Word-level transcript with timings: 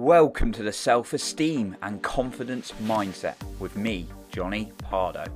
Welcome 0.00 0.52
to 0.52 0.62
the 0.62 0.72
Self 0.72 1.12
Esteem 1.12 1.76
and 1.82 2.00
Confidence 2.00 2.72
Mindset 2.84 3.34
with 3.58 3.76
me, 3.76 4.06
Jonny 4.30 4.70
Pardoe. 4.78 5.26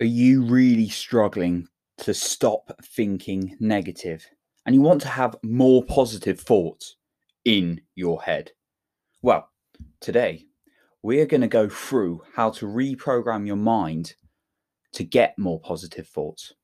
Are 0.00 0.06
you 0.06 0.44
really 0.44 0.88
struggling 0.88 1.66
to 1.98 2.14
stop 2.14 2.70
thinking 2.84 3.56
negative 3.58 4.24
and 4.64 4.72
you 4.72 4.82
want 4.82 5.02
to 5.02 5.08
have 5.08 5.34
more 5.42 5.82
positive 5.82 6.38
thoughts 6.38 6.94
in 7.44 7.80
your 7.96 8.22
head? 8.22 8.52
Well, 9.20 9.50
today 10.00 10.44
we're 11.02 11.26
going 11.26 11.40
to 11.40 11.48
go 11.48 11.68
through 11.68 12.22
how 12.36 12.50
to 12.50 12.66
reprogram 12.66 13.48
your 13.48 13.56
mind 13.56 14.14
to 14.92 15.02
get 15.02 15.36
more 15.36 15.60
positive 15.60 16.06
thoughts. 16.06 16.54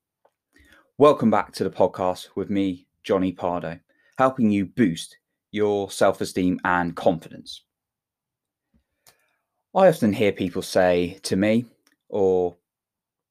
Welcome 0.96 1.29
back 1.29 1.50
to 1.54 1.64
the 1.64 1.70
podcast 1.70 2.29
with 2.36 2.50
me, 2.50 2.86
Jonny 3.02 3.32
Pardoe, 3.32 3.80
helping 4.16 4.53
you 4.53 4.64
boost 4.64 5.18
your 5.50 5.90
self 5.90 6.20
esteem 6.20 6.61
and 6.62 6.94
confidence. 6.94 7.64
I 9.75 9.89
often 9.89 10.12
hear 10.12 10.30
people 10.30 10.62
say 10.62 11.18
to 11.25 11.34
me, 11.34 11.64
or 12.08 12.54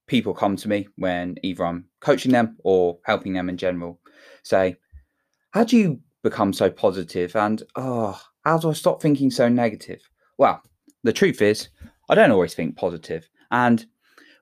people 0.07 0.33
come 0.33 0.57
to 0.57 0.67
me 0.67 0.89
when 0.97 1.37
either 1.41 1.63
I'm 1.63 1.85
coaching 2.01 2.33
them 2.33 2.57
or 2.65 2.97
helping 3.05 3.31
them 3.31 3.47
in 3.47 3.55
general, 3.55 3.97
say, 4.43 4.75
How 5.51 5.63
do 5.63 5.77
you 5.77 6.01
become 6.21 6.51
so 6.51 6.69
positive? 6.69 7.33
And, 7.37 7.63
oh, 7.77 8.21
how 8.43 8.57
do 8.57 8.71
I 8.71 8.73
stop 8.73 9.01
thinking 9.01 9.31
so 9.31 9.47
negative? 9.47 10.01
Well, 10.37 10.61
the 11.03 11.13
truth 11.13 11.41
is, 11.41 11.69
I 12.09 12.15
don't 12.15 12.31
always 12.31 12.55
think 12.55 12.75
positive. 12.75 13.29
And 13.51 13.85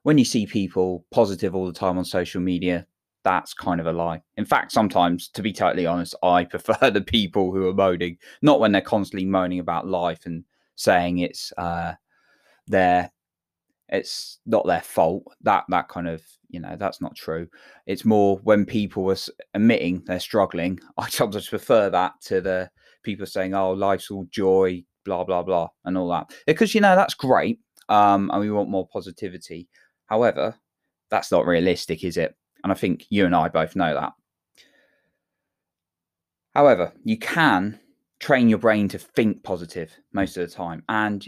when 0.01 0.17
you 0.17 0.25
see 0.25 0.47
people 0.47 1.05
positive 1.11 1.53
all 1.53 1.67
the 1.67 1.71
time 1.71 1.99
on 1.99 2.05
social 2.05 2.41
media, 2.41 2.87
that's 3.23 3.53
kind 3.53 3.79
of 3.79 3.87
a 3.87 3.93
lie. 3.93 4.21
In 4.37 4.45
fact, 4.45 4.71
sometimes, 4.71 5.29
to 5.29 5.41
be 5.41 5.53
totally 5.53 5.85
honest, 5.85 6.15
I 6.23 6.43
prefer 6.45 6.89
the 6.89 7.01
people 7.01 7.51
who 7.51 7.67
are 7.67 7.73
moaning, 7.73 8.17
not 8.41 8.59
when 8.59 8.71
they're 8.71 8.81
constantly 8.81 9.25
moaning 9.25 9.59
about 9.59 9.87
life 9.87 10.25
and 10.25 10.43
saying 10.75 11.19
it's 11.19 11.53
uh, 11.57 11.93
their 12.67 13.11
it's 13.89 14.39
not 14.45 14.65
their 14.65 14.81
fault. 14.81 15.23
That 15.41 15.65
that 15.69 15.89
kind 15.89 16.07
of 16.07 16.23
you 16.49 16.59
know 16.59 16.75
that's 16.77 17.01
not 17.01 17.15
true. 17.15 17.47
It's 17.85 18.05
more 18.05 18.37
when 18.43 18.65
people 18.65 19.09
are 19.11 19.17
admitting 19.53 20.03
they're 20.05 20.19
struggling. 20.19 20.79
I 20.97 21.09
sometimes 21.09 21.49
prefer 21.49 21.89
that 21.89 22.13
to 22.25 22.41
the 22.41 22.69
people 23.03 23.25
saying, 23.25 23.53
"Oh, 23.53 23.71
life's 23.71 24.09
all 24.11 24.25
joy, 24.31 24.83
blah 25.05 25.23
blah 25.23 25.43
blah," 25.43 25.69
and 25.85 25.97
all 25.97 26.09
that 26.09 26.31
because 26.47 26.73
you 26.73 26.81
know 26.81 26.95
that's 26.95 27.13
great. 27.13 27.59
Um, 27.89 28.31
and 28.31 28.39
we 28.39 28.51
want 28.51 28.69
more 28.69 28.87
positivity. 28.87 29.67
However, 30.05 30.55
that's 31.09 31.31
not 31.31 31.45
realistic, 31.45 32.03
is 32.05 32.15
it? 32.17 32.35
And 32.63 32.71
I 32.71 32.75
think 32.75 33.05
you 33.09 33.25
and 33.25 33.35
I 33.35 33.47
both 33.47 33.75
know 33.75 33.93
that. 33.93 34.13
However, 36.53 36.93
you 37.03 37.17
can 37.17 37.79
train 38.19 38.49
your 38.49 38.59
brain 38.59 38.87
to 38.89 38.99
think 38.99 39.43
positive 39.43 39.95
most 40.13 40.37
of 40.37 40.47
the 40.47 40.53
time. 40.53 40.83
And 40.89 41.25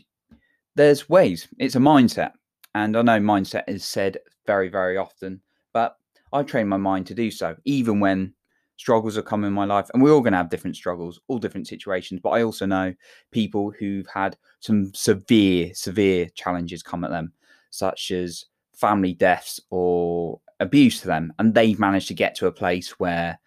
there's 0.75 1.09
ways, 1.09 1.47
it's 1.59 1.75
a 1.75 1.79
mindset. 1.79 2.31
And 2.75 2.97
I 2.97 3.01
know 3.01 3.19
mindset 3.19 3.63
is 3.67 3.85
said 3.85 4.17
very, 4.45 4.67
very 4.67 4.97
often, 4.97 5.41
but 5.73 5.95
I 6.31 6.43
train 6.43 6.67
my 6.67 6.77
mind 6.77 7.07
to 7.07 7.13
do 7.13 7.31
so, 7.31 7.55
even 7.65 7.99
when 7.99 8.33
struggles 8.77 9.17
are 9.17 9.23
coming 9.23 9.47
in 9.47 9.53
my 9.53 9.65
life. 9.65 9.89
And 9.93 10.01
we're 10.01 10.11
all 10.11 10.21
going 10.21 10.33
to 10.33 10.37
have 10.37 10.49
different 10.49 10.75
struggles, 10.75 11.19
all 11.27 11.37
different 11.37 11.67
situations. 11.67 12.19
But 12.21 12.31
I 12.31 12.43
also 12.43 12.65
know 12.65 12.93
people 13.31 13.71
who've 13.79 14.07
had 14.13 14.35
some 14.59 14.93
severe, 14.93 15.73
severe 15.73 16.27
challenges 16.35 16.83
come 16.83 17.03
at 17.03 17.11
them, 17.11 17.33
such 17.69 18.11
as 18.11 18.45
family 18.75 19.13
deaths 19.13 19.59
or 19.69 20.41
abuse 20.59 21.01
to 21.01 21.07
them 21.07 21.33
and 21.39 21.53
they've 21.53 21.79
managed 21.79 22.07
to 22.07 22.13
get 22.13 22.35
to 22.35 22.47
a 22.47 22.51
place 22.51 22.91
where 22.99 23.39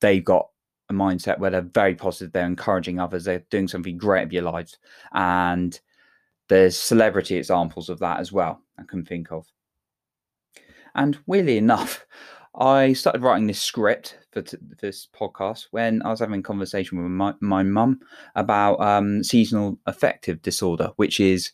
they've 0.00 0.24
got 0.24 0.48
a 0.88 0.92
mindset 0.92 1.38
where 1.38 1.50
they're 1.50 1.62
very 1.62 1.94
positive 1.94 2.32
they're 2.32 2.46
encouraging 2.46 2.98
others 2.98 3.24
they're 3.24 3.44
doing 3.50 3.68
something 3.68 3.98
great 3.98 4.22
of 4.22 4.32
your 4.32 4.42
lives 4.42 4.78
and 5.12 5.80
there's 6.48 6.76
celebrity 6.76 7.36
examples 7.36 7.88
of 7.88 7.98
that 7.98 8.20
as 8.20 8.32
well 8.32 8.62
i 8.78 8.82
can 8.84 9.04
think 9.04 9.32
of. 9.32 9.46
And 10.94 11.18
weirdly 11.26 11.56
enough 11.56 12.06
i 12.58 12.92
started 12.92 13.22
writing 13.22 13.46
this 13.46 13.60
script 13.60 14.18
for, 14.32 14.42
t- 14.42 14.56
this 14.80 15.08
podcast 15.14 15.66
when 15.72 16.00
i 16.02 16.10
was 16.10 16.20
having 16.20 16.40
a 16.40 16.42
conversation 16.42 17.02
with 17.02 17.36
my, 17.40 17.62
mum 17.62 18.00
about 18.34 18.80
um, 18.80 19.22
seasonal 19.22 19.78
affective 19.86 20.40
disorder 20.40 20.90
which 20.96 21.20
is 21.20 21.52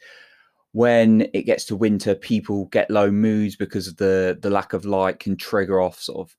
when 0.73 1.29
it 1.35 1.43
gets 1.43 1.65
to 1.67 1.77
winter, 1.77 2.15
people 2.15 2.67
get 2.67 2.91
low 2.91 3.11
moods 3.11 3.57
because 3.57 3.87
of 3.87 3.97
the 3.99 4.39
the 4.41 4.51
lack 4.51 4.73
of 4.73 4.85
light 4.85 5.21
can 5.21 5.37
trigger 5.37 5.81
off 5.81 6.01
sort 6.01 6.27
of 6.27 6.37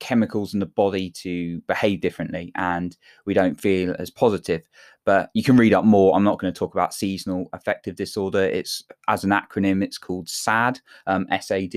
chemicals 0.00 0.52
in 0.52 0.60
the 0.60 0.66
body 0.66 1.08
to 1.08 1.60
behave 1.62 2.00
differently 2.00 2.52
and 2.56 2.96
we 3.26 3.32
don't 3.32 3.60
feel 3.60 3.94
as 3.98 4.10
positive. 4.10 4.68
But 5.04 5.30
you 5.34 5.42
can 5.42 5.56
read 5.56 5.72
up 5.72 5.84
more. 5.84 6.14
I'm 6.14 6.24
not 6.24 6.38
going 6.38 6.52
to 6.52 6.58
talk 6.58 6.74
about 6.74 6.92
seasonal 6.92 7.48
affective 7.52 7.94
disorder. 7.94 8.42
It's 8.42 8.82
as 9.08 9.24
an 9.24 9.30
acronym 9.30 9.82
it's 9.82 9.98
called 9.98 10.28
sad 10.28 10.80
um, 11.06 11.26
sad 11.40 11.74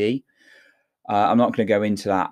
uh, 1.09 1.14
i'm 1.14 1.38
not 1.38 1.56
going 1.56 1.66
to 1.68 1.74
go 1.74 1.84
into 1.84 2.09
that. 2.09 2.32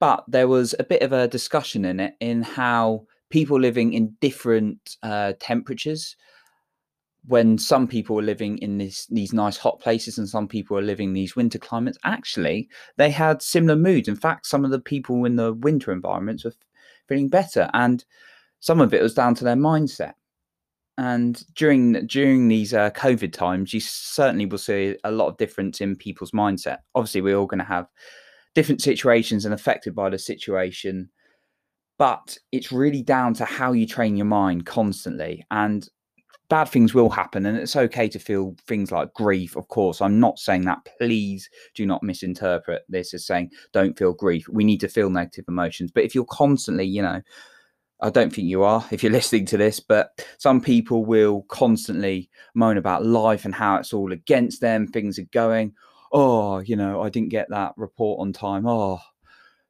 But 0.00 0.24
there 0.28 0.48
was 0.48 0.74
a 0.78 0.84
bit 0.84 1.02
of 1.02 1.12
a 1.12 1.28
discussion 1.28 1.84
in 1.84 2.00
it 2.00 2.14
in 2.20 2.42
how 2.42 3.06
people 3.30 3.60
living 3.60 3.92
in 3.92 4.16
different 4.20 4.96
uh, 5.02 5.34
temperatures 5.38 6.16
when 7.26 7.58
some 7.58 7.88
people 7.88 8.18
are 8.18 8.22
living 8.22 8.58
in 8.58 8.78
this, 8.78 9.06
these 9.06 9.32
nice 9.32 9.56
hot 9.56 9.80
places 9.80 10.16
and 10.18 10.28
some 10.28 10.46
people 10.46 10.78
are 10.78 10.82
living 10.82 11.12
these 11.12 11.34
winter 11.34 11.58
climates, 11.58 11.98
actually, 12.04 12.68
they 12.96 13.10
had 13.10 13.42
similar 13.42 13.76
moods. 13.76 14.08
In 14.08 14.16
fact, 14.16 14.46
some 14.46 14.64
of 14.64 14.70
the 14.70 14.80
people 14.80 15.24
in 15.24 15.36
the 15.36 15.52
winter 15.52 15.92
environments 15.92 16.44
were 16.44 16.54
feeling 17.08 17.28
better, 17.28 17.68
and 17.74 18.04
some 18.60 18.80
of 18.80 18.94
it 18.94 19.02
was 19.02 19.14
down 19.14 19.34
to 19.36 19.44
their 19.44 19.56
mindset. 19.56 20.14
And 20.98 21.44
during 21.54 22.06
during 22.06 22.48
these 22.48 22.72
uh, 22.72 22.90
COVID 22.90 23.32
times, 23.32 23.74
you 23.74 23.80
certainly 23.80 24.46
will 24.46 24.58
see 24.58 24.96
a 25.04 25.10
lot 25.10 25.28
of 25.28 25.36
difference 25.36 25.80
in 25.80 25.96
people's 25.96 26.30
mindset. 26.30 26.78
Obviously, 26.94 27.20
we're 27.20 27.36
all 27.36 27.46
going 27.46 27.58
to 27.58 27.64
have 27.64 27.86
different 28.54 28.80
situations 28.80 29.44
and 29.44 29.52
affected 29.52 29.94
by 29.94 30.08
the 30.08 30.18
situation, 30.18 31.10
but 31.98 32.38
it's 32.52 32.72
really 32.72 33.02
down 33.02 33.34
to 33.34 33.44
how 33.44 33.72
you 33.72 33.86
train 33.86 34.16
your 34.16 34.26
mind 34.26 34.64
constantly. 34.64 35.44
And 35.50 35.86
bad 36.48 36.68
things 36.68 36.94
will 36.94 37.10
happen 37.10 37.46
and 37.46 37.58
it's 37.58 37.76
okay 37.76 38.08
to 38.08 38.18
feel 38.18 38.54
things 38.66 38.92
like 38.92 39.12
grief 39.14 39.56
of 39.56 39.68
course. 39.68 40.00
I'm 40.00 40.20
not 40.20 40.38
saying 40.38 40.62
that 40.62 40.86
please 40.98 41.50
do 41.74 41.86
not 41.86 42.02
misinterpret 42.02 42.84
this 42.88 43.14
as 43.14 43.26
saying 43.26 43.50
don't 43.72 43.98
feel 43.98 44.12
grief. 44.12 44.48
We 44.48 44.64
need 44.64 44.80
to 44.80 44.88
feel 44.88 45.10
negative 45.10 45.46
emotions. 45.48 45.90
But 45.90 46.04
if 46.04 46.14
you're 46.14 46.24
constantly 46.26 46.84
you 46.84 47.02
know 47.02 47.22
i 48.02 48.10
don't 48.10 48.30
think 48.30 48.46
you 48.46 48.62
are 48.62 48.86
if 48.90 49.02
you're 49.02 49.12
listening 49.20 49.46
to 49.46 49.56
this 49.56 49.80
but 49.80 50.22
some 50.36 50.60
people 50.60 51.06
will 51.06 51.42
constantly 51.44 52.28
moan 52.54 52.76
about 52.76 53.06
life 53.06 53.46
and 53.46 53.54
how 53.54 53.76
it's 53.76 53.94
all 53.94 54.12
against 54.12 54.60
them 54.60 54.86
things 54.86 55.18
are 55.18 55.28
going. 55.32 55.72
Oh 56.12 56.60
you 56.60 56.76
know 56.76 57.02
i 57.02 57.08
didn't 57.08 57.30
get 57.30 57.48
that 57.50 57.72
report 57.76 58.20
on 58.20 58.32
time. 58.32 58.66
Oh 58.66 59.00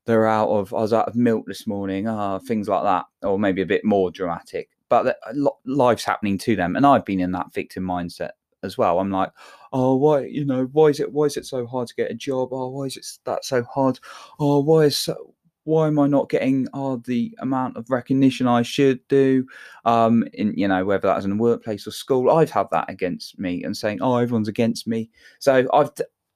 they're 0.05 0.27
out 0.29 0.49
of 0.49 0.75
i 0.75 0.79
was 0.79 0.93
out 0.93 1.09
of 1.09 1.17
milk 1.17 1.47
this 1.47 1.67
morning. 1.67 2.07
Ah 2.07 2.35
oh, 2.35 2.39
things 2.39 2.69
like 2.69 2.83
that 2.83 3.07
or 3.23 3.39
maybe 3.39 3.63
a 3.63 3.67
bit 3.67 3.85
more 3.85 4.11
dramatic 4.11 4.69
but 4.89 5.19
life's 5.65 6.05
happening 6.05 6.39
to 6.39 6.57
them. 6.57 6.77
And 6.77 6.87
I've 6.87 7.05
been 7.05 7.21
in 7.21 7.33
that 7.33 7.53
victim 7.53 7.85
mindset 7.85 8.31
as 8.63 8.79
well. 8.79 8.99
I'm 8.99 9.11
like, 9.11 9.31
oh, 9.73 9.97
why, 9.97 10.21
you 10.25 10.45
know, 10.45 10.65
why 10.73 10.89
is 10.89 11.01
it, 11.01 11.13
why 11.13 11.25
is 11.25 11.37
it 11.37 11.47
so 11.47 11.67
hard 11.67 11.89
to 11.89 11.95
get 11.95 12.11
a 12.11 12.15
job? 12.15 12.51
Oh, 12.53 12.69
why 12.69 12.85
is 12.85 12.97
it 12.97 13.07
that 13.25 13.45
so 13.45 13.63
hard? 13.65 13.99
Oh, 14.39 14.61
why 14.61 14.85
is 14.85 14.97
so, 14.97 15.35
why 15.65 15.89
am 15.89 15.99
I 15.99 16.07
not 16.07 16.29
getting 16.29 16.69
oh, 16.75 16.99
the 16.99 17.37
amount 17.41 17.77
of 17.77 17.91
recognition 17.91 18.47
I 18.47 18.63
should 18.63 19.07
do? 19.09 19.47
Um, 19.85 20.25
in 20.35 20.55
you 20.57 20.69
know, 20.69 20.85
whether 20.85 21.09
that's 21.09 21.25
in 21.25 21.31
the 21.31 21.43
workplace 21.43 21.87
or 21.87 21.91
school, 21.91 22.31
I've 22.31 22.51
had 22.51 22.69
that 22.71 22.89
against 22.89 23.39
me 23.39 23.65
and 23.65 23.77
saying, 23.77 24.01
oh, 24.01 24.17
everyone's 24.17 24.49
against 24.49 24.87
me. 24.87 25.11
So 25.41 25.67
I've, 25.73 25.91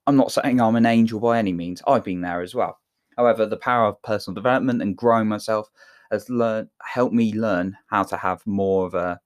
I'm 0.06 0.16
not 0.16 0.32
saying 0.32 0.60
I'm 0.60 0.76
an 0.76 0.86
angel 0.86 1.20
by 1.20 1.38
any 1.38 1.52
means. 1.52 1.82
I've 1.86 2.04
been 2.04 2.22
there 2.22 2.40
as 2.40 2.54
well. 2.54 2.80
However, 3.16 3.46
the 3.46 3.56
power 3.56 3.86
of 3.86 4.02
personal 4.02 4.34
development 4.34 4.82
and 4.82 4.96
growing 4.96 5.28
myself 5.28 5.70
has 6.10 6.28
learned 6.28 6.68
helped 6.82 7.14
me 7.14 7.32
learn 7.34 7.76
how 7.88 8.02
to 8.04 8.16
have 8.16 8.46
more 8.46 8.86
of 8.86 8.94
a 8.94 9.20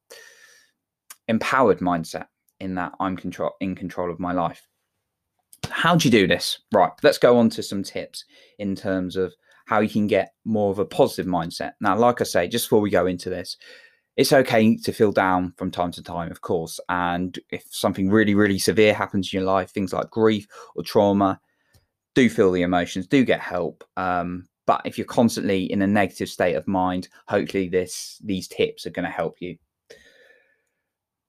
empowered 1.29 1.79
mindset 1.79 2.27
in 2.61 2.75
that 2.75 2.93
I'm 3.01 3.17
control 3.17 3.53
in 3.61 3.75
control 3.75 4.11
of 4.11 4.21
my 4.21 4.33
life. 4.33 4.67
How 5.71 5.97
do 5.97 6.07
you 6.07 6.13
do 6.13 6.27
this? 6.27 6.59
Right, 6.73 6.93
let's 7.03 7.19
go 7.19 7.39
on 7.39 7.51
to 7.51 7.63
some 7.63 7.83
tips 7.83 8.25
in 8.59 8.75
terms 8.75 9.17
of 9.17 9.33
how 9.67 9.81
you 9.81 9.89
can 9.89 10.07
get 10.07 10.33
more 10.45 10.71
of 10.71 10.79
a 10.79 10.85
positive 10.85 11.27
mindset. 11.27 11.73
Now, 11.81 11.97
like 11.97 12.21
I 12.21 12.25
say, 12.25 12.49
just 12.49 12.67
before 12.67 12.81
we 12.81 12.91
go 12.91 13.07
into 13.07 13.31
this, 13.31 13.57
it's 14.17 14.33
okay 14.33 14.77
to 14.77 14.93
feel 14.93 15.11
down 15.11 15.55
from 15.57 15.71
time 15.71 15.91
to 15.93 16.03
time, 16.03 16.31
of 16.31 16.41
course. 16.41 16.79
And 16.89 17.37
if 17.51 17.65
something 17.71 18.11
really, 18.11 18.35
really 18.35 18.59
severe 18.59 18.95
happens 18.95 19.33
in 19.33 19.39
your 19.39 19.47
life, 19.47 19.71
things 19.71 19.93
like 19.93 20.11
grief 20.11 20.47
or 20.77 20.83
trauma, 20.83 21.41
do 22.15 22.29
feel 22.29 22.53
the 22.53 22.63
emotions, 22.63 23.07
do 23.07 23.25
get 23.25 23.41
help. 23.41 23.83
Um, 23.97 24.47
but 24.67 24.83
if 24.85 24.97
you're 24.99 25.07
constantly 25.07 25.71
in 25.71 25.83
a 25.83 25.87
negative 25.87 26.29
state 26.29 26.55
of 26.55 26.67
mind, 26.67 27.09
hopefully 27.29 27.69
this 27.69 28.21
these 28.25 28.49
tips 28.49 28.87
are 28.87 28.91
going 28.91 29.05
to 29.05 29.11
help 29.11 29.41
you. 29.41 29.57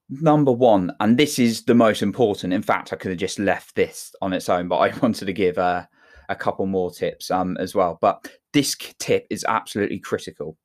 Number 0.08 0.52
one, 0.52 0.92
and 1.00 1.18
this 1.18 1.38
is 1.38 1.64
the 1.64 1.74
most 1.74 2.00
important. 2.00 2.52
In 2.52 2.62
fact, 2.62 2.92
I 2.92 2.96
could 2.96 3.10
have 3.10 3.18
just 3.18 3.38
left 3.38 3.74
this 3.74 4.14
on 4.22 4.32
its 4.32 4.48
own, 4.48 4.68
but 4.68 4.78
I 4.78 4.96
wanted 5.02 5.26
to 5.26 5.32
give 5.32 5.58
a, 5.58 5.88
a 6.28 6.36
couple 6.36 6.66
more 6.66 6.90
tips 6.90 7.30
um, 7.30 7.56
as 7.58 7.74
well. 7.74 7.98
But 8.00 8.28
this 8.52 8.76
tip 8.98 9.26
is 9.30 9.44
absolutely 9.48 9.98
critical. 9.98 10.56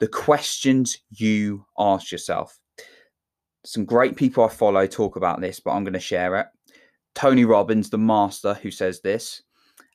The 0.00 0.08
questions 0.08 0.98
you 1.10 1.64
ask 1.78 2.10
yourself. 2.12 2.58
Some 3.64 3.84
great 3.84 4.16
people 4.16 4.44
I 4.44 4.48
follow 4.48 4.86
talk 4.86 5.16
about 5.16 5.40
this, 5.40 5.60
but 5.60 5.72
I'm 5.72 5.84
going 5.84 5.92
to 5.94 6.00
share 6.00 6.36
it. 6.36 6.46
Tony 7.14 7.44
Robbins, 7.44 7.90
the 7.90 7.98
master, 7.98 8.54
who 8.54 8.70
says 8.70 9.00
this, 9.00 9.42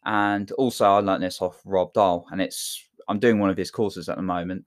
and 0.06 0.52
also 0.54 0.86
I 0.86 1.00
learned 1.00 1.24
this 1.24 1.42
off 1.42 1.62
Rob 1.66 1.94
Dial, 1.94 2.26
and 2.32 2.42
it's 2.42 2.84
I'm 3.08 3.20
doing 3.20 3.40
one 3.40 3.50
of 3.50 3.58
his 3.58 3.72
courses 3.72 4.10
at 4.10 4.16
the 4.16 4.24
moment. 4.24 4.66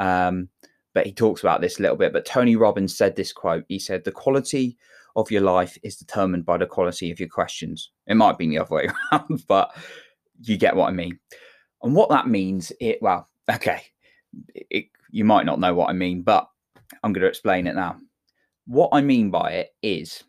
Um, 0.00 0.48
but 0.94 1.06
he 1.06 1.12
talks 1.12 1.40
about 1.40 1.60
this 1.60 1.78
a 1.78 1.82
little 1.82 1.96
bit. 1.96 2.12
But 2.12 2.24
Tony 2.24 2.56
Robbins 2.56 2.96
said 2.96 3.16
this 3.16 3.32
quote. 3.32 3.64
He 3.68 3.78
said, 3.78 4.04
"The 4.04 4.12
quality 4.12 4.76
of 5.16 5.30
your 5.30 5.42
life 5.42 5.76
is 5.82 5.96
determined 5.96 6.44
by 6.46 6.56
the 6.56 6.66
quality 6.66 7.10
of 7.10 7.20
your 7.20 7.28
questions." 7.28 7.90
It 8.06 8.14
might 8.14 8.38
be 8.38 8.48
the 8.48 8.58
other 8.58 8.74
way 8.74 8.88
around, 9.12 9.44
but 9.46 9.76
you 10.42 10.56
get 10.56 10.76
what 10.76 10.88
I 10.88 10.92
mean. 10.92 11.18
And 11.82 11.94
what 11.94 12.10
that 12.10 12.28
means, 12.28 12.72
it 12.80 13.00
well, 13.02 13.28
okay, 13.52 13.82
it, 14.70 14.86
you 15.10 15.24
might 15.24 15.46
not 15.46 15.60
know 15.60 15.74
what 15.74 15.90
I 15.90 15.92
mean, 15.92 16.22
but 16.22 16.48
I'm 17.02 17.12
going 17.12 17.22
to 17.22 17.28
explain 17.28 17.66
it 17.66 17.74
now. 17.74 17.98
What 18.66 18.90
I 18.92 19.00
mean 19.00 19.30
by 19.30 19.52
it 19.52 19.74
is, 19.82 20.24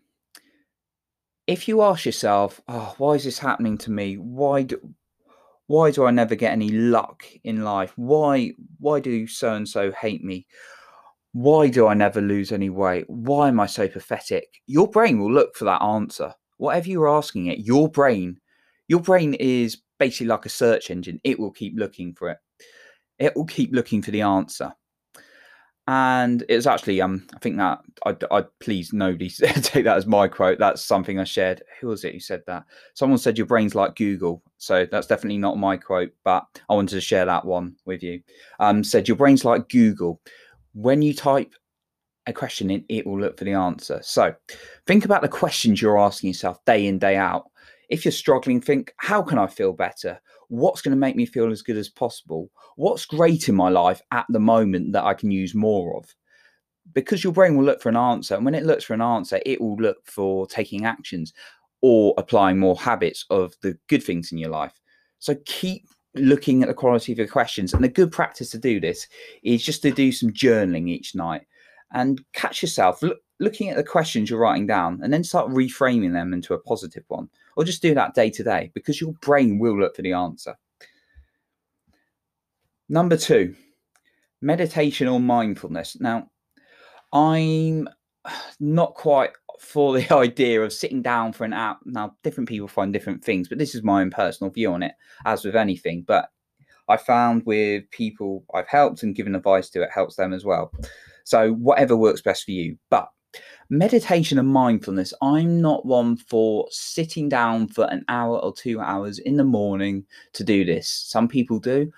if 1.47 1.67
you 1.67 1.81
ask 1.81 2.05
yourself, 2.05 2.61
"Oh, 2.67 2.95
why 2.97 3.13
is 3.13 3.23
this 3.23 3.39
happening 3.39 3.77
to 3.79 3.91
me? 3.91 4.15
Why 4.17 4.63
do 4.63 4.79
why 5.67 5.91
do 5.91 6.05
I 6.05 6.11
never 6.11 6.35
get 6.35 6.51
any 6.53 6.69
luck 6.69 7.23
in 7.43 7.63
life? 7.63 7.93
Why 7.97 8.53
why 8.79 8.99
do 8.99 9.27
so 9.27 9.53
and 9.53 9.67
so 9.67 9.91
hate 9.91 10.23
me? 10.23 10.47
Why 11.33 11.69
do 11.69 11.87
I 11.87 11.93
never 11.95 12.21
lose 12.21 12.51
any 12.51 12.69
weight? 12.69 13.05
Why 13.09 13.49
am 13.49 13.59
I 13.59 13.65
so 13.67 13.87
pathetic? 13.87 14.47
Your 14.67 14.89
brain 14.89 15.19
will 15.19 15.31
look 15.31 15.55
for 15.55 15.65
that 15.65 15.81
answer. 15.81 16.33
Whatever 16.57 16.89
you're 16.89 17.09
asking 17.09 17.47
it, 17.47 17.59
your 17.59 17.89
brain, 17.89 18.39
your 18.87 19.01
brain 19.01 19.33
is 19.35 19.81
basically 19.99 20.27
like 20.27 20.45
a 20.45 20.49
search 20.49 20.89
engine. 20.91 21.19
It 21.23 21.39
will 21.39 21.51
keep 21.51 21.73
looking 21.77 22.13
for 22.15 22.29
it. 22.29 22.37
It 23.19 23.35
will 23.35 23.45
keep 23.45 23.73
looking 23.73 24.01
for 24.01 24.11
the 24.11 24.21
answer 24.21 24.73
and 25.87 26.43
it 26.49 26.55
was 26.55 26.65
actually 26.65 26.99
um 26.99 27.25
i 27.35 27.39
think 27.39 27.57
that 27.57 27.79
i 28.05 28.15
i 28.31 28.43
please 28.59 28.91
nobody 28.91 29.29
take 29.29 29.83
that 29.83 29.97
as 29.97 30.07
my 30.07 30.27
quote. 30.27 30.57
That's 30.57 30.81
something 30.81 31.19
i 31.19 31.23
shared. 31.23 31.61
Who 31.79 31.87
was 31.87 32.03
it 32.03 32.13
who 32.13 32.19
said 32.19 32.43
that? 32.47 32.65
Someone 32.95 33.19
said 33.19 33.37
your 33.37 33.47
brain's 33.47 33.75
like 33.75 33.95
google. 33.95 34.41
So 34.57 34.87
that's 34.89 35.07
definitely 35.07 35.37
not 35.37 35.57
my 35.57 35.77
quote 35.77 36.11
but 36.23 36.45
i 36.69 36.73
wanted 36.73 36.95
to 36.95 37.01
share 37.01 37.25
that 37.25 37.45
one 37.45 37.75
with 37.85 38.01
you. 38.01 38.21
Um 38.59 38.83
said 38.83 39.07
your 39.07 39.17
brain's 39.17 39.45
like 39.45 39.69
google. 39.69 40.21
When 40.73 41.01
you 41.01 41.13
type 41.13 41.53
a 42.27 42.33
question 42.33 42.71
in 42.71 42.83
it 42.89 43.05
will 43.05 43.19
look 43.19 43.37
for 43.37 43.45
the 43.45 43.53
answer. 43.53 43.99
So 44.01 44.33
think 44.87 45.05
about 45.05 45.21
the 45.21 45.29
questions 45.29 45.81
you're 45.81 45.99
asking 45.99 46.29
yourself 46.29 46.63
day 46.65 46.87
in 46.87 46.97
day 46.97 47.15
out 47.15 47.45
if 47.89 48.05
you're 48.05 48.11
struggling 48.11 48.61
think 48.61 48.93
how 48.97 49.21
can 49.21 49.37
i 49.37 49.47
feel 49.47 49.73
better? 49.73 50.19
What's 50.47 50.81
going 50.81 50.91
to 50.91 50.99
make 50.99 51.15
me 51.15 51.25
feel 51.25 51.51
as 51.51 51.63
good 51.63 51.77
as 51.77 51.89
possible? 51.89 52.51
What's 52.75 53.05
great 53.05 53.49
in 53.49 53.55
my 53.55 53.69
life 53.69 54.01
at 54.11 54.25
the 54.29 54.39
moment 54.39 54.93
that 54.93 55.05
i 55.05 55.13
can 55.13 55.31
use 55.31 55.55
more 55.55 55.97
of? 55.97 56.13
Because 56.93 57.23
your 57.23 57.33
brain 57.33 57.55
will 57.55 57.65
look 57.65 57.81
for 57.81 57.89
an 57.89 57.97
answer 57.97 58.35
and 58.35 58.45
when 58.45 58.55
it 58.55 58.65
looks 58.65 58.83
for 58.83 58.93
an 58.93 59.01
answer 59.01 59.39
it 59.45 59.59
will 59.59 59.77
look 59.77 60.05
for 60.05 60.45
taking 60.47 60.85
actions 60.85 61.33
or 61.81 62.13
applying 62.17 62.59
more 62.59 62.75
habits 62.75 63.25
of 63.29 63.53
the 63.61 63.77
good 63.87 64.03
things 64.03 64.31
in 64.31 64.37
your 64.37 64.49
life. 64.49 64.79
So 65.19 65.35
keep 65.45 65.87
looking 66.15 66.61
at 66.61 66.67
the 66.67 66.73
quality 66.73 67.11
of 67.11 67.17
your 67.17 67.27
questions 67.27 67.73
and 67.73 67.83
a 67.83 67.89
good 67.89 68.11
practice 68.11 68.49
to 68.51 68.57
do 68.57 68.79
this 68.79 69.07
is 69.43 69.63
just 69.63 69.81
to 69.81 69.91
do 69.91 70.11
some 70.11 70.31
journaling 70.31 70.89
each 70.89 71.13
night 71.13 71.41
and 71.93 72.23
catch 72.33 72.61
yourself 72.61 73.01
look, 73.01 73.19
looking 73.39 73.69
at 73.69 73.75
the 73.75 73.83
questions 73.83 74.29
you're 74.29 74.39
writing 74.39 74.65
down 74.65 74.99
and 75.03 75.11
then 75.11 75.23
start 75.23 75.49
reframing 75.49 76.13
them 76.13 76.33
into 76.33 76.53
a 76.53 76.59
positive 76.59 77.03
one 77.07 77.29
or 77.55 77.63
just 77.63 77.81
do 77.81 77.93
that 77.93 78.13
day 78.13 78.29
to 78.29 78.43
day 78.43 78.71
because 78.73 78.99
your 78.99 79.13
brain 79.21 79.59
will 79.59 79.79
look 79.79 79.95
for 79.95 80.01
the 80.01 80.13
answer. 80.13 80.55
Number 82.87 83.17
two, 83.17 83.55
meditation 84.41 85.07
or 85.07 85.19
mindfulness. 85.19 85.97
Now, 85.99 86.29
I'm 87.11 87.89
not 88.59 88.93
quite 88.93 89.31
for 89.59 89.93
the 89.93 90.13
idea 90.13 90.61
of 90.61 90.73
sitting 90.73 91.01
down 91.01 91.33
for 91.33 91.45
an 91.45 91.53
hour. 91.53 91.77
Now, 91.85 92.15
different 92.23 92.49
people 92.49 92.67
find 92.67 92.93
different 92.93 93.23
things, 93.23 93.47
but 93.47 93.57
this 93.57 93.75
is 93.75 93.83
my 93.83 94.01
own 94.01 94.11
personal 94.11 94.51
view 94.51 94.71
on 94.71 94.83
it, 94.83 94.93
as 95.25 95.43
with 95.43 95.55
anything. 95.55 96.03
But 96.05 96.29
I 96.87 96.97
found 96.97 97.43
with 97.45 97.89
people 97.91 98.45
I've 98.53 98.67
helped 98.67 99.01
and 99.01 99.15
given 99.15 99.35
advice 99.35 99.69
to, 99.71 99.81
it 99.81 99.89
helps 99.93 100.15
them 100.15 100.33
as 100.33 100.45
well. 100.45 100.71
So, 101.23 101.53
whatever 101.53 101.97
works 101.97 102.21
best 102.21 102.43
for 102.43 102.51
you. 102.51 102.77
But 102.89 103.09
meditation 103.69 104.39
and 104.39 104.47
mindfulness, 104.47 105.13
I'm 105.21 105.61
not 105.61 105.85
one 105.85 106.17
for 106.17 106.67
sitting 106.69 107.29
down 107.29 107.67
for 107.67 107.85
an 107.85 108.05
hour 108.07 108.37
or 108.39 108.53
two 108.53 108.79
hours 108.79 109.19
in 109.19 109.37
the 109.37 109.43
morning 109.43 110.05
to 110.33 110.43
do 110.43 110.65
this. 110.65 110.89
Some 110.89 111.27
people 111.27 111.59
do. 111.59 111.91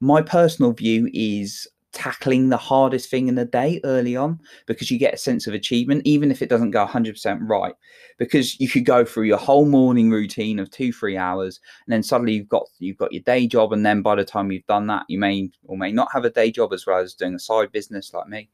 My 0.00 0.20
personal 0.22 0.72
view 0.72 1.08
is 1.14 1.66
tackling 1.94 2.48
the 2.48 2.56
hardest 2.56 3.08
thing 3.08 3.28
in 3.28 3.36
the 3.36 3.44
day 3.44 3.80
early 3.84 4.16
on 4.16 4.38
because 4.66 4.90
you 4.90 4.98
get 4.98 5.14
a 5.14 5.16
sense 5.16 5.46
of 5.46 5.54
achievement 5.54 6.02
even 6.04 6.28
if 6.28 6.42
it 6.42 6.48
doesn't 6.48 6.72
go 6.72 6.84
100% 6.84 7.38
right 7.42 7.74
because 8.18 8.58
you 8.58 8.68
could 8.68 8.84
go 8.84 9.04
through 9.04 9.22
your 9.22 9.38
whole 9.38 9.64
morning 9.64 10.10
routine 10.10 10.58
of 10.58 10.68
2 10.72 10.92
3 10.92 11.16
hours 11.16 11.60
and 11.86 11.92
then 11.92 12.02
suddenly 12.02 12.32
you've 12.32 12.48
got 12.48 12.66
you've 12.80 12.96
got 12.96 13.12
your 13.12 13.22
day 13.22 13.46
job 13.46 13.72
and 13.72 13.86
then 13.86 14.02
by 14.02 14.16
the 14.16 14.24
time 14.24 14.50
you've 14.50 14.66
done 14.66 14.88
that 14.88 15.04
you 15.08 15.20
may 15.20 15.48
or 15.66 15.78
may 15.78 15.92
not 15.92 16.10
have 16.12 16.24
a 16.24 16.30
day 16.30 16.50
job 16.50 16.72
as 16.72 16.84
well 16.84 16.98
as 16.98 17.14
doing 17.14 17.34
a 17.34 17.38
side 17.38 17.70
business 17.70 18.12
like 18.12 18.26
me 18.26 18.48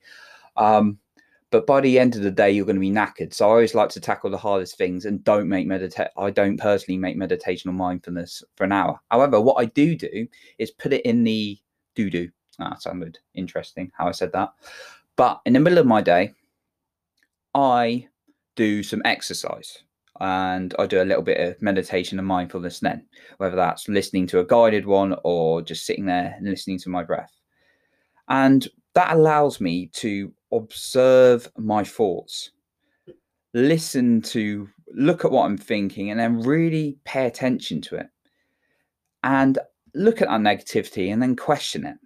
um, 0.59 0.99
but 1.51 1.67
by 1.67 1.81
the 1.81 1.99
end 1.99 2.17
of 2.17 2.23
the 2.23 2.31
day 2.31 2.51
you're 2.51 2.65
going 2.65 2.77
to 2.77 2.81
be 2.81 2.91
knackered. 2.91 3.35
So 3.35 3.47
i 3.47 3.49
always 3.49 3.75
like 3.75 3.91
to 3.91 4.01
tackle 4.01 4.31
the 4.31 4.39
hardest 4.39 4.77
things 4.77 5.05
and 5.05 5.23
don't 5.25 5.49
make 5.49 5.67
meditate 5.67 6.09
i 6.17 6.31
don't 6.31 6.57
personally 6.57 6.99
make 6.99 7.17
meditation 7.17 7.71
or 7.71 7.75
mindfulness 7.75 8.43
for 8.57 8.65
an 8.65 8.73
hour. 8.73 9.01
However 9.11 9.41
what 9.41 9.61
i 9.61 9.67
do 9.67 9.97
do 9.97 10.27
is 10.59 10.71
put 10.71 10.93
it 10.93 11.03
in 11.03 11.25
the 11.25 11.59
do 11.95 12.11
do 12.11 12.29
ah, 12.61 12.77
sounded 12.77 13.19
interesting 13.35 13.91
how 13.97 14.09
i 14.09 14.13
said 14.13 14.33
that. 14.33 14.51
But 15.17 15.41
in 15.45 15.53
the 15.53 15.61
middle 15.61 15.79
of 15.79 15.87
my 15.87 16.01
day 16.01 16.33
i 17.55 18.07
do 18.57 18.83
some 18.83 19.03
exercise 19.05 19.85
and 20.21 20.75
I 20.79 20.87
do 20.87 21.03
a 21.03 21.05
little 21.05 21.23
bit 21.23 21.41
of 21.41 21.61
meditation 21.63 22.19
and 22.19 22.29
mindfulness 22.29 22.81
then, 22.81 23.07
whether 23.39 23.57
that's 23.57 23.89
listening 23.89 24.27
to 24.29 24.41
a 24.41 24.45
guided 24.45 24.85
one 24.85 25.17
or 25.25 25.63
just 25.63 25.87
sitting 25.87 26.05
there 26.05 26.35
and 26.37 26.47
listening 26.47 26.79
to 26.81 26.91
my 26.91 27.03
breath. 27.03 27.33
And 28.29 28.69
that 28.95 29.15
allows 29.15 29.61
me 29.63 29.87
to 29.95 30.31
observe 30.53 31.51
my 31.57 31.85
thoughts, 31.85 32.51
listen 33.55 34.23
to, 34.23 34.69
look 34.95 35.25
at 35.25 35.31
what 35.31 35.47
I'm 35.47 35.59
thinking, 35.59 36.11
and 36.11 36.19
then 36.19 36.41
really 36.41 36.99
pay 37.05 37.27
attention 37.27 37.81
to 37.83 37.97
it. 37.97 38.07
And 39.23 39.59
look 39.95 40.23
at 40.23 40.29
our 40.29 40.39
negativity 40.39 41.13
and 41.13 41.23
then 41.23 41.37
question 41.37 41.85
it. 41.85 41.97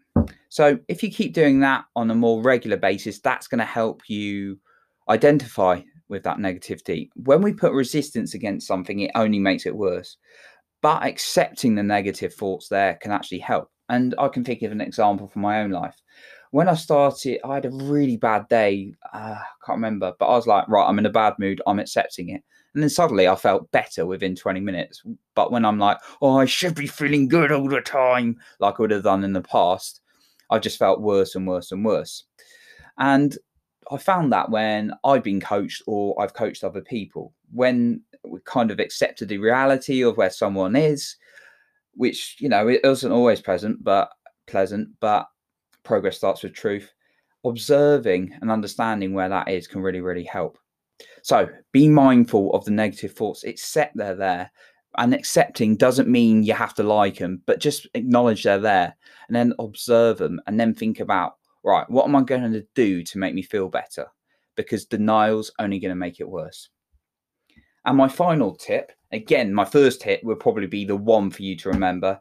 So, 0.48 0.78
if 0.88 1.02
you 1.02 1.10
keep 1.10 1.34
doing 1.34 1.60
that 1.60 1.84
on 1.96 2.10
a 2.10 2.14
more 2.14 2.42
regular 2.42 2.76
basis, 2.76 3.20
that's 3.20 3.48
going 3.48 3.58
to 3.58 3.64
help 3.64 4.08
you 4.08 4.58
identify 5.08 5.80
with 6.08 6.22
that 6.22 6.38
negativity. 6.38 7.08
When 7.14 7.42
we 7.42 7.52
put 7.52 7.72
resistance 7.72 8.34
against 8.34 8.66
something, 8.66 9.00
it 9.00 9.10
only 9.14 9.38
makes 9.38 9.66
it 9.66 9.74
worse. 9.74 10.16
But 10.80 11.04
accepting 11.04 11.74
the 11.74 11.82
negative 11.82 12.34
thoughts 12.34 12.68
there 12.68 12.94
can 13.00 13.10
actually 13.10 13.38
help. 13.38 13.70
And 13.88 14.14
I 14.18 14.28
can 14.28 14.44
think 14.44 14.62
of 14.62 14.72
an 14.72 14.80
example 14.80 15.26
from 15.26 15.42
my 15.42 15.62
own 15.62 15.70
life 15.70 15.96
when 16.54 16.68
I 16.68 16.74
started, 16.74 17.40
I 17.44 17.54
had 17.54 17.64
a 17.64 17.70
really 17.70 18.16
bad 18.16 18.46
day. 18.46 18.94
Uh, 19.12 19.34
I 19.34 19.66
can't 19.66 19.76
remember, 19.76 20.12
but 20.20 20.26
I 20.26 20.36
was 20.36 20.46
like, 20.46 20.68
right, 20.68 20.86
I'm 20.86 21.00
in 21.00 21.06
a 21.06 21.10
bad 21.10 21.34
mood. 21.36 21.60
I'm 21.66 21.80
accepting 21.80 22.28
it. 22.28 22.44
And 22.74 22.80
then 22.80 22.90
suddenly 22.90 23.26
I 23.26 23.34
felt 23.34 23.72
better 23.72 24.06
within 24.06 24.36
20 24.36 24.60
minutes. 24.60 25.02
But 25.34 25.50
when 25.50 25.64
I'm 25.64 25.80
like, 25.80 25.98
oh, 26.22 26.38
I 26.38 26.44
should 26.44 26.76
be 26.76 26.86
feeling 26.86 27.26
good 27.26 27.50
all 27.50 27.68
the 27.68 27.80
time, 27.80 28.36
like 28.60 28.78
I 28.78 28.82
would 28.82 28.92
have 28.92 29.02
done 29.02 29.24
in 29.24 29.32
the 29.32 29.40
past, 29.40 30.00
I 30.48 30.60
just 30.60 30.78
felt 30.78 31.00
worse 31.00 31.34
and 31.34 31.44
worse 31.44 31.72
and 31.72 31.84
worse. 31.84 32.22
And 32.98 33.36
I 33.90 33.96
found 33.96 34.32
that 34.32 34.48
when 34.48 34.92
I've 35.02 35.24
been 35.24 35.40
coached 35.40 35.82
or 35.88 36.14
I've 36.22 36.34
coached 36.34 36.62
other 36.62 36.82
people, 36.82 37.32
when 37.52 38.00
we 38.22 38.38
kind 38.44 38.70
of 38.70 38.78
accepted 38.78 39.26
the 39.26 39.38
reality 39.38 40.04
of 40.04 40.16
where 40.16 40.30
someone 40.30 40.76
is, 40.76 41.16
which, 41.94 42.36
you 42.38 42.48
know, 42.48 42.68
it 42.68 42.82
wasn't 42.84 43.12
always 43.12 43.40
present, 43.40 43.82
but 43.82 44.10
pleasant, 44.46 44.90
but 45.00 45.26
progress 45.84 46.16
starts 46.16 46.42
with 46.42 46.54
truth. 46.54 46.92
Observing 47.44 48.36
and 48.40 48.50
understanding 48.50 49.12
where 49.12 49.28
that 49.28 49.48
is 49.48 49.66
can 49.66 49.82
really, 49.82 50.00
really 50.00 50.24
help. 50.24 50.58
So 51.22 51.48
be 51.72 51.88
mindful 51.88 52.52
of 52.54 52.64
the 52.64 52.70
negative 52.70 53.12
thoughts. 53.12 53.44
It's 53.44 53.64
set 53.64 53.92
there, 53.94 54.14
there. 54.14 54.50
And 54.96 55.12
accepting 55.12 55.76
doesn't 55.76 56.08
mean 56.08 56.42
you 56.42 56.54
have 56.54 56.74
to 56.74 56.82
like 56.82 57.18
them, 57.18 57.42
but 57.46 57.60
just 57.60 57.88
acknowledge 57.94 58.44
they're 58.44 58.58
there 58.58 58.96
and 59.28 59.34
then 59.34 59.52
observe 59.58 60.18
them 60.18 60.40
and 60.46 60.58
then 60.58 60.72
think 60.72 61.00
about, 61.00 61.34
right, 61.64 61.88
what 61.90 62.06
am 62.06 62.14
I 62.14 62.22
going 62.22 62.52
to 62.52 62.66
do 62.74 63.02
to 63.02 63.18
make 63.18 63.34
me 63.34 63.42
feel 63.42 63.68
better? 63.68 64.06
Because 64.56 64.84
denial's 64.84 65.50
only 65.58 65.80
going 65.80 65.90
to 65.90 65.96
make 65.96 66.20
it 66.20 66.28
worse. 66.28 66.68
And 67.84 67.96
my 67.96 68.08
final 68.08 68.54
tip, 68.54 68.92
again, 69.10 69.52
my 69.52 69.64
first 69.64 70.00
tip 70.00 70.22
will 70.22 70.36
probably 70.36 70.68
be 70.68 70.84
the 70.84 70.96
one 70.96 71.30
for 71.30 71.42
you 71.42 71.56
to 71.56 71.70
remember. 71.70 72.20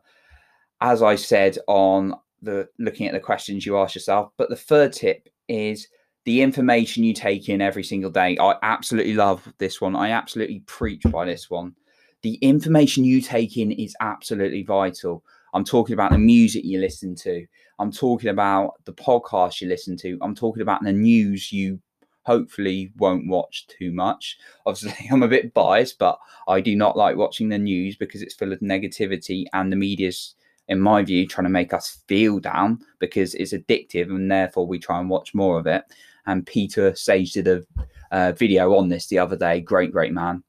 As 0.82 1.02
I 1.02 1.16
said 1.16 1.58
on 1.68 2.16
the 2.44 2.68
looking 2.80 3.08
at 3.08 3.14
the 3.14 3.20
questions 3.20 3.66
you 3.66 3.78
ask 3.78 3.96
yourself. 3.96 4.32
But 4.38 4.50
the 4.50 4.56
third 4.56 4.94
tip 4.94 5.30
is 5.48 5.88
the 6.26 6.42
information 6.42 7.04
you 7.04 7.14
take 7.14 7.50
in 7.50 7.62
every 7.62 7.84
single 7.84 8.12
day. 8.12 8.38
I 8.40 8.56
absolutely 8.62 9.14
love 9.14 9.52
this 9.58 9.82
one. 9.82 9.96
I 9.96 10.12
absolutely 10.12 10.62
preach 10.66 11.04
by 11.04 11.26
this 11.26 11.50
one. 11.50 11.76
The 12.22 12.36
information 12.36 13.04
you 13.04 13.22
take 13.22 13.58
in 13.58 13.72
is 13.72 13.96
absolutely 14.00 14.64
vital. 14.64 15.24
I'm 15.54 15.66
talking 15.66 15.94
about 15.94 16.12
the 16.12 16.18
music 16.18 16.64
you 16.64 16.80
listen 16.80 17.16
to. 17.16 17.46
I'm 17.80 17.92
talking 17.92 18.30
about 18.30 18.74
the 18.86 18.94
podcast 18.94 19.60
you 19.60 19.68
listen 19.68 19.98
to. 19.98 20.18
I'm 20.22 20.36
talking 20.36 20.62
about 20.62 20.84
the 20.84 20.94
news 20.94 21.52
you 21.52 21.80
hopefully 22.24 22.92
won't 22.98 23.28
watch 23.28 23.68
too 23.68 23.92
much. 23.92 24.38
Obviously, 24.66 25.08
I'm 25.12 25.24
a 25.24 25.28
bit 25.28 25.54
biased, 25.54 26.00
but 26.00 26.18
I 26.48 26.62
do 26.62 26.76
not 26.76 26.98
like 26.98 27.18
watching 27.18 27.50
the 27.50 27.58
news 27.58 27.96
because 27.98 28.22
it's 28.22 28.34
full 28.34 28.54
of 28.54 28.60
negativity 28.60 29.46
and 29.54 29.72
the 29.72 29.76
media's 29.76 30.36
in 30.68 30.80
my 30.80 31.04
view, 31.04 31.28
trying 31.28 31.46
to 31.46 31.50
make 31.50 31.74
us 31.74 32.02
feel 32.08 32.40
down 32.40 32.80
because 33.00 33.36
it's 33.36 33.54
addictive 33.54 34.10
and 34.10 34.32
therefore 34.32 34.66
we 34.66 34.80
try 34.80 35.00
and 35.00 35.10
watch 35.10 35.34
more 35.34 35.60
of 35.60 35.68
it. 35.68 35.84
And 36.26 36.46
Peter 36.46 36.96
Sage 36.96 37.34
did 37.34 37.48
a 37.48 37.64
uh, 38.12 38.32
video 38.32 38.76
on 38.76 38.90
this 38.90 39.08
the 39.08 39.20
other 39.20 39.36
day, 39.36 39.60
great, 39.60 39.92
great 39.92 40.14
man, 40.14 40.44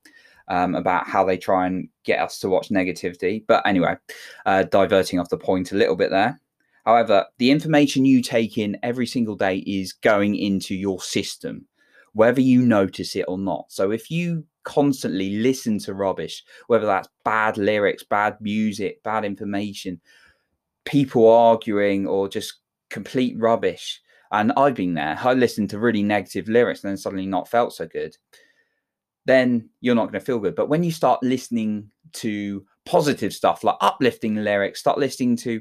um, 0.49 0.75
about 0.75 1.09
how 1.09 1.25
they 1.25 1.37
try 1.37 1.66
and 1.66 1.88
get 2.04 2.21
us 2.21 2.38
to 2.40 2.49
watch 2.49 2.68
negativity. 2.68 3.44
But 3.47 3.66
anyway, 3.66 3.97
uh, 4.47 4.64
diverting 4.64 5.18
off 5.18 5.30
the 5.30 5.37
point 5.37 5.73
a 5.73 5.76
little 5.76 5.97
bit 5.97 6.11
there. 6.11 6.40
However, 6.85 7.26
the 7.38 7.50
information 7.50 8.04
you 8.04 8.23
take 8.23 8.59
in 8.59 8.78
every 8.83 9.06
single 9.06 9.37
day 9.37 9.59
is 9.59 9.94
going 9.94 10.37
into 10.37 10.75
your 10.75 11.00
system, 11.00 11.66
whether 12.12 12.42
you 12.42 12.61
notice 12.61 13.16
it 13.16 13.25
or 13.26 13.38
not. 13.38 13.66
So 13.68 13.90
if 13.90 14.11
you 14.11 14.44
constantly 14.64 15.37
listen 15.37 15.78
to 15.80 15.94
rubbish, 15.94 16.42
whether 16.66 16.87
that's 16.87 17.09
bad 17.25 17.56
lyrics, 17.56 18.02
bad 18.02 18.37
music, 18.40 19.02
bad 19.02 19.25
information, 19.25 20.00
people 20.85 21.28
arguing, 21.28 22.06
or 22.06 22.28
just 22.28 22.61
complete 22.90 23.37
rubbish. 23.38 24.00
And 24.33 24.52
I've 24.56 24.75
been 24.75 24.94
there. 24.94 25.18
I 25.23 25.35
listened 25.35 25.71
to 25.71 25.78
really 25.78 26.02
negative 26.02 26.49
lyrics 26.49 26.83
and 26.83 26.90
then 26.90 26.97
suddenly 26.97 27.26
not 27.26 27.49
felt 27.49 27.73
so 27.73 27.87
good. 27.87 28.16
Then 29.26 29.71
you're 29.80 29.94
not 29.94 30.06
going 30.11 30.21
to 30.21 30.26
feel 30.26 30.38
good. 30.38 30.54
But 30.54 30.68
when 30.68 30.83
you 30.83 30.90
start 30.90 31.23
listening 31.23 31.90
to 32.14 32.64
positive 32.85 33.33
stuff 33.33 33.64
like 33.64 33.76
uplifting 33.80 34.37
lyrics, 34.37 34.80
start 34.80 34.99
listening 34.99 35.37
to 35.37 35.61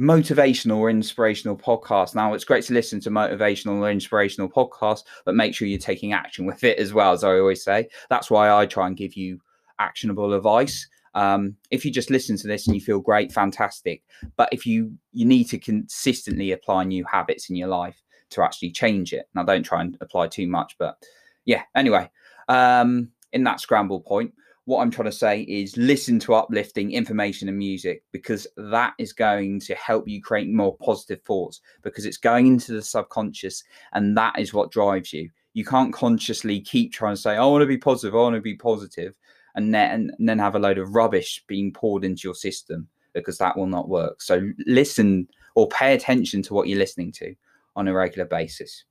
motivational 0.00 0.76
or 0.76 0.90
inspirational 0.90 1.56
podcast. 1.56 2.14
Now, 2.14 2.34
it's 2.34 2.44
great 2.44 2.64
to 2.64 2.74
listen 2.74 3.00
to 3.00 3.10
motivational 3.10 3.80
or 3.80 3.90
inspirational 3.90 4.48
podcasts, 4.48 5.04
but 5.24 5.34
make 5.34 5.54
sure 5.54 5.68
you're 5.68 5.78
taking 5.78 6.12
action 6.12 6.46
with 6.46 6.64
it 6.64 6.78
as 6.78 6.92
well, 6.92 7.12
as 7.12 7.24
I 7.24 7.38
always 7.38 7.62
say. 7.62 7.88
That's 8.08 8.30
why 8.30 8.50
I 8.50 8.66
try 8.66 8.86
and 8.86 8.96
give 8.96 9.14
you 9.14 9.40
actionable 9.78 10.32
advice. 10.32 10.88
Um, 11.14 11.56
if 11.70 11.84
you 11.84 11.90
just 11.90 12.10
listen 12.10 12.36
to 12.38 12.48
this 12.48 12.66
and 12.66 12.74
you 12.74 12.80
feel 12.80 13.00
great, 13.00 13.32
fantastic. 13.32 14.02
But 14.36 14.48
if 14.50 14.64
you 14.66 14.92
you 15.12 15.26
need 15.26 15.44
to 15.44 15.58
consistently 15.58 16.52
apply 16.52 16.84
new 16.84 17.04
habits 17.04 17.50
in 17.50 17.56
your 17.56 17.68
life 17.68 18.02
to 18.30 18.42
actually 18.42 18.70
change 18.70 19.12
it. 19.12 19.28
Now, 19.34 19.44
don't 19.44 19.62
try 19.62 19.82
and 19.82 19.96
apply 20.00 20.28
too 20.28 20.46
much, 20.46 20.76
but 20.78 20.96
yeah. 21.44 21.62
Anyway, 21.76 22.10
um, 22.48 23.10
in 23.32 23.44
that 23.44 23.60
scramble 23.60 24.00
point, 24.00 24.32
what 24.64 24.80
I'm 24.80 24.90
trying 24.90 25.10
to 25.10 25.16
say 25.16 25.42
is 25.42 25.76
listen 25.76 26.18
to 26.20 26.34
uplifting 26.34 26.92
information 26.92 27.48
and 27.48 27.58
music 27.58 28.04
because 28.12 28.46
that 28.56 28.94
is 28.98 29.12
going 29.12 29.58
to 29.60 29.74
help 29.74 30.06
you 30.06 30.22
create 30.22 30.48
more 30.48 30.76
positive 30.76 31.20
thoughts 31.22 31.60
because 31.82 32.06
it's 32.06 32.16
going 32.16 32.46
into 32.46 32.72
the 32.72 32.82
subconscious 32.82 33.64
and 33.92 34.16
that 34.16 34.38
is 34.38 34.54
what 34.54 34.70
drives 34.70 35.12
you. 35.12 35.28
You 35.54 35.64
can't 35.64 35.92
consciously 35.92 36.60
keep 36.60 36.92
trying 36.92 37.16
to 37.16 37.20
say, 37.20 37.36
I 37.36 37.44
want 37.44 37.62
to 37.62 37.66
be 37.66 37.76
positive, 37.76 38.14
I 38.14 38.18
want 38.18 38.36
to 38.36 38.40
be 38.40 38.56
positive, 38.56 39.14
and 39.56 39.74
then, 39.74 40.12
and 40.18 40.28
then 40.28 40.38
have 40.38 40.54
a 40.54 40.60
load 40.60 40.78
of 40.78 40.94
rubbish 40.94 41.44
being 41.46 41.72
poured 41.72 42.04
into 42.04 42.22
your 42.24 42.34
system 42.34 42.88
because 43.14 43.38
that 43.38 43.56
will 43.56 43.66
not 43.66 43.88
work. 43.88 44.22
So 44.22 44.48
listen 44.66 45.28
or 45.54 45.68
pay 45.68 45.94
attention 45.94 46.40
to 46.42 46.54
what 46.54 46.68
you're 46.68 46.78
listening 46.78 47.12
to 47.12 47.34
on 47.76 47.88
a 47.88 47.92
regular 47.92 48.26
basis. 48.26 48.84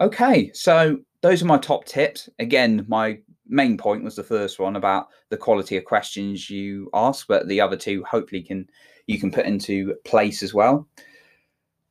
Okay, 0.00 0.50
so 0.52 0.98
those 1.22 1.40
are 1.40 1.46
my 1.46 1.56
top 1.56 1.86
tips. 1.86 2.28
Again, 2.38 2.84
my 2.88 3.18
main 3.48 3.76
point 3.76 4.04
was 4.04 4.16
the 4.16 4.24
first 4.24 4.58
one 4.58 4.76
about 4.76 5.08
the 5.28 5.36
quality 5.36 5.76
of 5.76 5.84
questions 5.84 6.50
you 6.50 6.90
ask, 6.94 7.26
but 7.26 7.48
the 7.48 7.60
other 7.60 7.76
two 7.76 8.04
hopefully 8.04 8.42
can 8.42 8.68
you 9.06 9.20
can 9.20 9.30
put 9.30 9.46
into 9.46 9.94
place 10.04 10.42
as 10.42 10.52
well. 10.52 10.88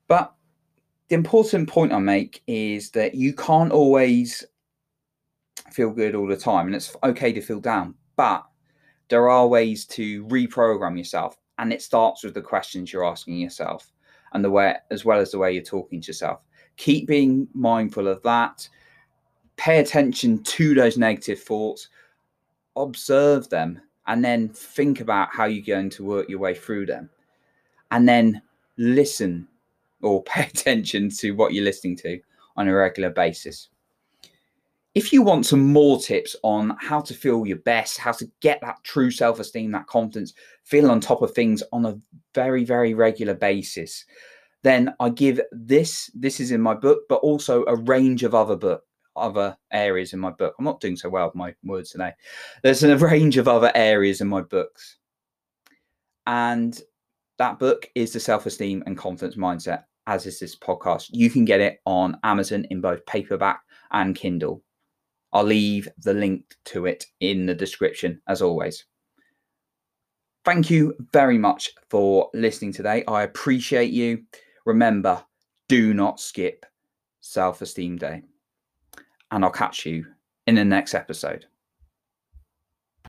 But 0.07 0.33
the 1.07 1.15
important 1.15 1.69
point 1.69 1.93
I 1.93 1.99
make 1.99 2.43
is 2.47 2.91
that 2.91 3.15
you 3.15 3.33
can't 3.33 3.71
always 3.71 4.43
feel 5.71 5.91
good 5.91 6.15
all 6.15 6.27
the 6.27 6.37
time, 6.37 6.67
and 6.67 6.75
it's 6.75 6.95
okay 7.03 7.31
to 7.33 7.41
feel 7.41 7.59
down, 7.59 7.95
but 8.15 8.43
there 9.09 9.29
are 9.29 9.47
ways 9.47 9.85
to 9.85 10.25
reprogram 10.25 10.97
yourself, 10.97 11.37
and 11.57 11.71
it 11.71 11.81
starts 11.81 12.23
with 12.23 12.33
the 12.33 12.41
questions 12.41 12.91
you're 12.91 13.05
asking 13.05 13.37
yourself 13.37 13.91
and 14.33 14.43
the 14.43 14.49
way 14.49 14.75
as 14.91 15.05
well 15.05 15.19
as 15.19 15.31
the 15.31 15.37
way 15.37 15.53
you're 15.53 15.63
talking 15.63 16.01
to 16.01 16.07
yourself. 16.07 16.41
Keep 16.77 17.07
being 17.07 17.47
mindful 17.53 18.07
of 18.07 18.21
that 18.23 18.67
pay 19.57 19.79
attention 19.79 20.43
to 20.43 20.73
those 20.73 20.97
negative 20.97 21.41
thoughts, 21.41 21.89
observe 22.75 23.49
them, 23.49 23.81
and 24.07 24.23
then 24.23 24.49
think 24.49 25.01
about 25.01 25.29
how 25.31 25.45
you're 25.45 25.65
going 25.65 25.89
to 25.89 26.03
work 26.03 26.29
your 26.29 26.39
way 26.39 26.53
through 26.53 26.85
them. 26.85 27.09
And 27.91 28.07
then 28.07 28.41
listen 28.77 29.47
or 30.01 30.23
pay 30.25 30.43
attention 30.43 31.09
to 31.09 31.31
what 31.31 31.53
you're 31.53 31.63
listening 31.63 31.95
to 31.97 32.19
on 32.57 32.67
a 32.67 32.75
regular 32.75 33.09
basis. 33.09 33.69
If 34.93 35.11
you 35.11 35.21
want 35.21 35.45
some 35.45 35.73
more 35.73 35.99
tips 35.99 36.37
on 36.41 36.77
how 36.79 37.01
to 37.01 37.13
feel 37.13 37.45
your 37.45 37.57
best, 37.57 37.97
how 37.97 38.13
to 38.13 38.31
get 38.39 38.61
that 38.61 38.81
true 38.83 39.11
self 39.11 39.41
esteem, 39.41 39.71
that 39.71 39.87
confidence, 39.87 40.33
feel 40.63 40.89
on 40.89 41.01
top 41.01 41.21
of 41.21 41.33
things 41.33 41.61
on 41.73 41.85
a 41.85 41.99
very, 42.33 42.63
very 42.63 42.93
regular 42.93 43.33
basis, 43.33 44.05
then 44.63 44.95
I 45.01 45.09
give 45.09 45.41
this, 45.51 46.09
this 46.15 46.39
is 46.39 46.51
in 46.51 46.61
my 46.61 46.75
book, 46.75 47.01
but 47.09 47.15
also 47.15 47.65
a 47.65 47.75
range 47.75 48.23
of 48.23 48.33
other 48.33 48.55
books 48.55 48.85
other 49.15 49.57
areas 49.71 50.13
in 50.13 50.19
my 50.19 50.31
book. 50.31 50.55
I'm 50.57 50.65
not 50.65 50.81
doing 50.81 50.95
so 50.97 51.09
well 51.09 51.27
with 51.27 51.35
my 51.35 51.55
words 51.63 51.91
today. 51.91 52.13
There's 52.63 52.83
a 52.83 52.97
range 52.97 53.37
of 53.37 53.47
other 53.47 53.71
areas 53.75 54.21
in 54.21 54.27
my 54.27 54.41
books. 54.41 54.97
And 56.27 56.79
that 57.37 57.59
book 57.59 57.89
is 57.95 58.13
the 58.13 58.19
self 58.19 58.45
esteem 58.45 58.83
and 58.85 58.97
confidence 58.97 59.35
mindset, 59.35 59.83
as 60.07 60.25
is 60.25 60.39
this 60.39 60.55
podcast. 60.55 61.09
You 61.11 61.29
can 61.29 61.45
get 61.45 61.59
it 61.59 61.79
on 61.85 62.17
Amazon 62.23 62.65
in 62.69 62.81
both 62.81 63.05
paperback 63.05 63.61
and 63.91 64.15
Kindle. 64.15 64.63
I'll 65.33 65.43
leave 65.43 65.89
the 65.97 66.13
link 66.13 66.45
to 66.65 66.85
it 66.85 67.05
in 67.19 67.45
the 67.45 67.53
description, 67.53 68.21
as 68.27 68.41
always. 68.41 68.85
Thank 70.45 70.69
you 70.69 70.93
very 71.11 71.37
much 71.37 71.71
for 71.89 72.29
listening 72.33 72.71
today. 72.71 73.03
I 73.07 73.23
appreciate 73.23 73.91
you. 73.91 74.23
Remember, 74.65 75.23
do 75.67 75.93
not 75.93 76.19
skip 76.19 76.65
Self 77.19 77.61
Esteem 77.61 77.97
Day 77.97 78.21
and 79.35 79.43
I'll 79.43 79.51
catch 79.51 79.85
you 79.85 80.05
in 80.47 80.55
the 80.55 80.63
next 80.63 80.95
episode. 80.95 81.45